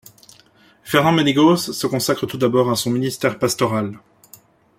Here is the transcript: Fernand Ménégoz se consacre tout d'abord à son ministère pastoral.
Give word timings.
Fernand 0.83 1.11
Ménégoz 1.15 1.73
se 1.77 1.85
consacre 1.85 2.25
tout 2.25 2.39
d'abord 2.39 2.71
à 2.71 2.75
son 2.75 2.89
ministère 2.89 3.37
pastoral. 3.37 3.99